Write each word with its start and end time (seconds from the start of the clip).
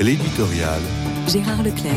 L'éditorial. 0.00 0.80
Gérard 1.28 1.62
Leclerc. 1.62 1.92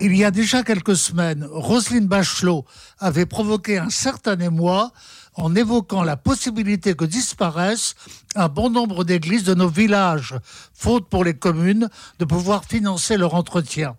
Il 0.00 0.16
y 0.16 0.24
a 0.24 0.32
déjà 0.32 0.64
quelques 0.64 0.96
semaines, 0.96 1.46
Roselyne 1.48 2.08
Bachelot 2.08 2.64
avait 2.98 3.24
provoqué 3.24 3.78
un 3.78 3.88
certain 3.88 4.36
émoi 4.40 4.90
en 5.34 5.54
évoquant 5.54 6.02
la 6.02 6.16
possibilité 6.16 6.94
que 6.94 7.04
disparaissent 7.04 7.94
un 8.34 8.48
bon 8.48 8.68
nombre 8.68 9.04
d'églises 9.04 9.44
de 9.44 9.54
nos 9.54 9.68
villages, 9.68 10.34
faute 10.74 11.08
pour 11.08 11.22
les 11.22 11.34
communes 11.34 11.88
de 12.18 12.24
pouvoir 12.24 12.64
financer 12.64 13.16
leur 13.16 13.34
entretien. 13.34 13.94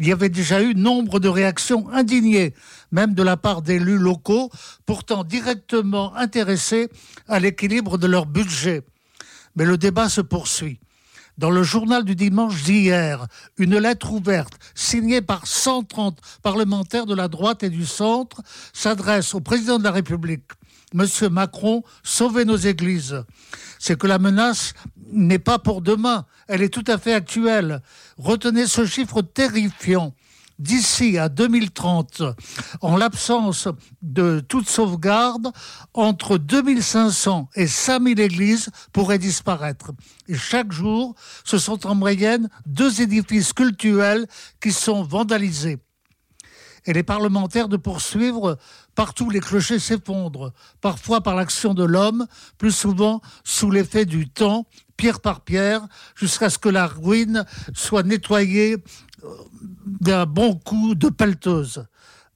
Il 0.00 0.08
y 0.08 0.12
avait 0.12 0.28
déjà 0.28 0.60
eu 0.60 0.74
nombre 0.74 1.20
de 1.20 1.28
réactions 1.28 1.88
indignées, 1.92 2.52
même 2.90 3.14
de 3.14 3.22
la 3.22 3.36
part 3.36 3.62
d'élus 3.62 3.98
locaux, 3.98 4.50
pourtant 4.86 5.22
directement 5.22 6.16
intéressés 6.16 6.88
à 7.28 7.38
l'équilibre 7.38 7.96
de 7.96 8.08
leur 8.08 8.26
budget. 8.26 8.82
Mais 9.54 9.64
le 9.64 9.78
débat 9.78 10.08
se 10.08 10.20
poursuit. 10.20 10.80
Dans 11.40 11.50
le 11.50 11.62
journal 11.62 12.04
du 12.04 12.14
dimanche 12.14 12.64
d'hier, 12.64 13.26
une 13.56 13.78
lettre 13.78 14.12
ouverte 14.12 14.58
signée 14.74 15.22
par 15.22 15.46
130 15.46 16.18
parlementaires 16.42 17.06
de 17.06 17.14
la 17.14 17.28
droite 17.28 17.62
et 17.62 17.70
du 17.70 17.86
centre 17.86 18.42
s'adresse 18.74 19.34
au 19.34 19.40
président 19.40 19.78
de 19.78 19.84
la 19.84 19.90
République. 19.90 20.50
Monsieur 20.92 21.30
Macron, 21.30 21.82
sauvez 22.02 22.44
nos 22.44 22.58
églises. 22.58 23.24
C'est 23.78 23.98
que 23.98 24.06
la 24.06 24.18
menace 24.18 24.74
n'est 25.12 25.38
pas 25.38 25.58
pour 25.58 25.80
demain, 25.80 26.26
elle 26.46 26.60
est 26.60 26.68
tout 26.68 26.84
à 26.86 26.98
fait 26.98 27.14
actuelle. 27.14 27.80
Retenez 28.18 28.66
ce 28.66 28.84
chiffre 28.84 29.22
terrifiant 29.22 30.12
d'ici 30.60 31.18
à 31.18 31.28
2030, 31.28 32.22
en 32.82 32.96
l'absence 32.96 33.66
de 34.02 34.40
toute 34.40 34.68
sauvegarde, 34.68 35.50
entre 35.94 36.38
2500 36.38 37.48
et 37.56 37.66
5000 37.66 38.20
églises 38.20 38.68
pourraient 38.92 39.18
disparaître. 39.18 39.92
Et 40.28 40.36
chaque 40.36 40.70
jour, 40.70 41.14
ce 41.44 41.58
sont 41.58 41.86
en 41.86 41.94
moyenne 41.94 42.48
deux 42.66 43.00
édifices 43.00 43.52
cultuels 43.54 44.26
qui 44.60 44.70
sont 44.70 45.02
vandalisés. 45.02 45.78
Et 46.86 46.92
les 46.92 47.02
parlementaires 47.02 47.68
de 47.68 47.76
poursuivre 47.76 48.58
partout 48.94 49.30
les 49.30 49.40
clochers 49.40 49.78
s'effondrent, 49.78 50.52
parfois 50.80 51.20
par 51.20 51.34
l'action 51.34 51.74
de 51.74 51.84
l'homme, 51.84 52.26
plus 52.58 52.72
souvent 52.72 53.20
sous 53.44 53.70
l'effet 53.70 54.06
du 54.06 54.28
temps, 54.28 54.66
pierre 54.96 55.20
par 55.20 55.40
pierre, 55.42 55.86
jusqu'à 56.14 56.50
ce 56.50 56.58
que 56.58 56.68
la 56.68 56.86
ruine 56.86 57.44
soit 57.74 58.02
nettoyée 58.02 58.76
d'un 60.00 60.26
bon 60.26 60.54
coup 60.56 60.94
de 60.94 61.08
pelleteuse. 61.08 61.84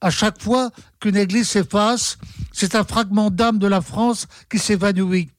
À 0.01 0.11
chaque 0.11 0.43
fois 0.43 0.71
qu'une 1.01 1.17
église 1.17 1.49
s'efface, 1.49 2.19
c'est 2.53 2.75
un 2.75 2.85
fragment 2.85 3.31
d'âme 3.31 3.59
de 3.59 3.67
la 3.67 3.81
France 3.81 4.27
qui 4.51 4.59
s'évanouit. 4.59 5.31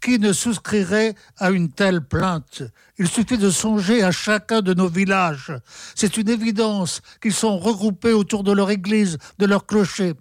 Qui 0.00 0.18
ne 0.18 0.32
souscrirait 0.32 1.14
à 1.38 1.50
une 1.50 1.70
telle 1.70 2.02
plainte 2.02 2.62
Il 2.98 3.08
suffit 3.08 3.38
de 3.38 3.50
songer 3.50 4.02
à 4.02 4.10
chacun 4.10 4.60
de 4.60 4.74
nos 4.74 4.88
villages. 4.88 5.52
C'est 5.94 6.16
une 6.16 6.28
évidence 6.28 7.00
qu'ils 7.22 7.32
sont 7.32 7.58
regroupés 7.58 8.12
autour 8.12 8.42
de 8.42 8.52
leur 8.52 8.70
église, 8.70 9.18
de 9.38 9.46
leur 9.46 9.66
clocher. 9.66 10.14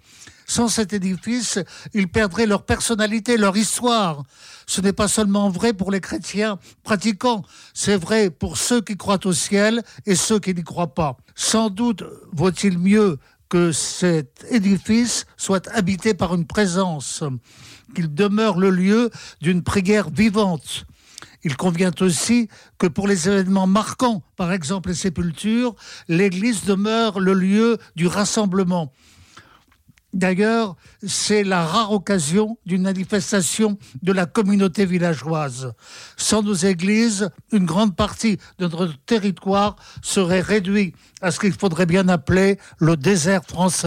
Sans 0.45 0.67
cet 0.67 0.93
édifice, 0.93 1.59
ils 1.93 2.07
perdraient 2.07 2.45
leur 2.45 2.63
personnalité, 2.65 3.37
leur 3.37 3.55
histoire. 3.55 4.23
Ce 4.67 4.81
n'est 4.81 4.93
pas 4.93 5.07
seulement 5.07 5.49
vrai 5.49 5.73
pour 5.73 5.91
les 5.91 6.01
chrétiens 6.01 6.59
pratiquants, 6.83 7.43
c'est 7.73 7.97
vrai 7.97 8.29
pour 8.29 8.57
ceux 8.57 8.81
qui 8.81 8.97
croient 8.97 9.25
au 9.25 9.33
ciel 9.33 9.83
et 10.05 10.15
ceux 10.15 10.39
qui 10.39 10.53
n'y 10.53 10.63
croient 10.63 10.93
pas. 10.93 11.17
Sans 11.35 11.69
doute 11.69 12.03
vaut-il 12.31 12.77
mieux 12.77 13.19
que 13.49 13.71
cet 13.71 14.45
édifice 14.49 15.25
soit 15.37 15.67
habité 15.69 16.13
par 16.13 16.33
une 16.33 16.47
présence, 16.47 17.23
qu'il 17.93 18.13
demeure 18.13 18.57
le 18.57 18.69
lieu 18.69 19.11
d'une 19.41 19.61
prière 19.61 20.09
vivante. 20.09 20.85
Il 21.43 21.57
convient 21.57 21.91
aussi 21.99 22.47
que 22.77 22.87
pour 22.87 23.07
les 23.07 23.27
événements 23.27 23.67
marquants, 23.67 24.23
par 24.37 24.51
exemple 24.51 24.89
les 24.89 24.95
sépultures, 24.95 25.75
l'Église 26.07 26.63
demeure 26.63 27.19
le 27.19 27.33
lieu 27.33 27.77
du 27.95 28.07
rassemblement. 28.07 28.91
D'ailleurs, 30.13 30.75
c'est 31.05 31.43
la 31.43 31.65
rare 31.65 31.91
occasion 31.91 32.57
d'une 32.67 32.83
manifestation 32.83 33.77
de 34.03 34.11
la 34.11 34.27
communauté 34.27 34.85
villageoise. 34.85 35.73
Sans 36.17 36.43
nos 36.43 36.53
églises, 36.53 37.31
une 37.51 37.65
grande 37.65 37.95
partie 37.95 38.37
de 38.59 38.65
notre 38.65 38.93
territoire 39.05 39.75
serait 40.03 40.41
réduite 40.41 40.95
à 41.21 41.31
ce 41.31 41.39
qu'il 41.39 41.53
faudrait 41.53 41.87
bien 41.87 42.07
appeler 42.09 42.59
le 42.77 42.95
désert 42.95 43.43
français. 43.43 43.81